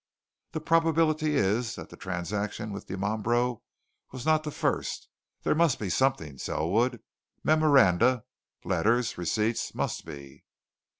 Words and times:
The 0.53 0.59
probability 0.61 1.35
is 1.35 1.75
that 1.75 1.89
the 1.91 1.95
transaction 1.95 2.71
with 2.71 2.87
Dimambro 2.87 3.61
was 4.11 4.25
not 4.25 4.43
the 4.43 4.49
first. 4.49 5.07
There 5.43 5.53
must 5.53 5.77
be 5.77 5.91
something, 5.91 6.39
Selwood 6.39 7.03
memoranda, 7.43 8.23
letters, 8.63 9.15
receipts 9.19 9.75
must 9.75 10.03
be!" 10.03 10.43